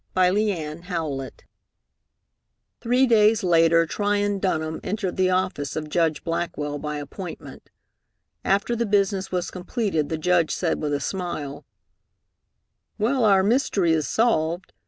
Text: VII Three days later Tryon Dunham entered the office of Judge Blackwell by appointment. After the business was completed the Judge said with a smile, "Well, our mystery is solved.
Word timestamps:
VII 0.17 0.81
Three 2.81 3.05
days 3.05 3.43
later 3.43 3.85
Tryon 3.85 4.39
Dunham 4.39 4.79
entered 4.83 5.15
the 5.15 5.29
office 5.29 5.75
of 5.75 5.89
Judge 5.91 6.23
Blackwell 6.23 6.79
by 6.79 6.97
appointment. 6.97 7.69
After 8.43 8.75
the 8.75 8.87
business 8.87 9.31
was 9.31 9.51
completed 9.51 10.09
the 10.09 10.17
Judge 10.17 10.55
said 10.55 10.81
with 10.81 10.95
a 10.95 10.99
smile, 10.99 11.67
"Well, 12.97 13.23
our 13.25 13.43
mystery 13.43 13.91
is 13.93 14.07
solved. 14.07 14.73